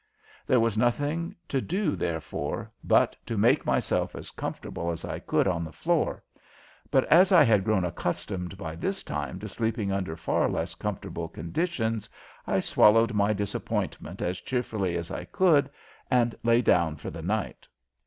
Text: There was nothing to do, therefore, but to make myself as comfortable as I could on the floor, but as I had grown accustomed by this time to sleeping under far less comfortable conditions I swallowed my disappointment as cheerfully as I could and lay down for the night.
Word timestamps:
There 0.47 0.59
was 0.59 0.79
nothing 0.79 1.35
to 1.47 1.61
do, 1.61 1.95
therefore, 1.95 2.71
but 2.83 3.15
to 3.27 3.37
make 3.37 3.67
myself 3.67 4.15
as 4.15 4.31
comfortable 4.31 4.89
as 4.89 5.05
I 5.05 5.19
could 5.19 5.47
on 5.47 5.63
the 5.63 5.71
floor, 5.71 6.23
but 6.89 7.03
as 7.05 7.31
I 7.31 7.43
had 7.43 7.63
grown 7.63 7.85
accustomed 7.85 8.57
by 8.57 8.75
this 8.75 9.03
time 9.03 9.37
to 9.41 9.47
sleeping 9.47 9.91
under 9.91 10.15
far 10.15 10.49
less 10.49 10.73
comfortable 10.73 11.27
conditions 11.27 12.09
I 12.47 12.61
swallowed 12.61 13.13
my 13.13 13.31
disappointment 13.31 14.23
as 14.23 14.41
cheerfully 14.41 14.97
as 14.97 15.11
I 15.11 15.25
could 15.25 15.69
and 16.09 16.33
lay 16.41 16.63
down 16.63 16.95
for 16.95 17.11
the 17.11 17.21
night. 17.21 17.67